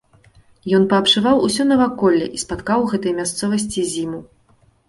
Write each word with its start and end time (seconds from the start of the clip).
Ён 0.77 0.87
паабшываў 0.93 1.43
усё 1.49 1.67
наваколле 1.73 2.31
і 2.39 2.43
спаткаў 2.47 2.79
у 2.87 2.91
гэтай 2.95 3.13
мясцовасці 3.21 3.89
зіму. 3.93 4.19